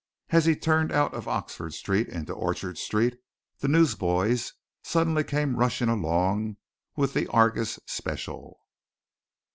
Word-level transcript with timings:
As 0.29 0.45
he 0.45 0.55
turned 0.55 0.91
out 0.91 1.13
of 1.13 1.27
Oxford 1.27 1.75
Street 1.75 2.07
into 2.09 2.33
Orchard 2.33 2.79
Street 2.79 3.19
the 3.59 3.67
newsboys 3.67 4.53
suddenly 4.81 5.23
came 5.23 5.55
rushing 5.57 5.89
along 5.89 6.57
with 6.95 7.13
the 7.13 7.27
Argus 7.27 7.79
special. 7.85 8.59